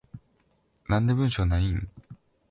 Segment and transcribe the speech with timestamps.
[0.89, 1.87] なんで文章ないん？